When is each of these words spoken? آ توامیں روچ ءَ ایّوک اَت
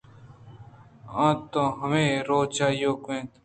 آ 1.25 1.27
توامیں 1.51 2.11
روچ 2.27 2.55
ءَ 2.65 2.75
ایّوک 2.75 3.03
اَت 3.09 3.29